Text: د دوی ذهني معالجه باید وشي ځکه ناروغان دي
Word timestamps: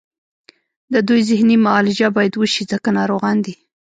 د 0.93 0.95
دوی 1.07 1.21
ذهني 1.29 1.55
معالجه 1.65 2.07
باید 2.17 2.33
وشي 2.41 2.63
ځکه 2.71 2.89
ناروغان 2.97 3.37
دي 3.45 3.53